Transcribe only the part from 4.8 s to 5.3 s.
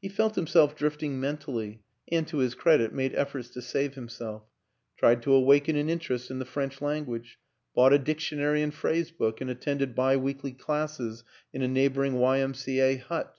tried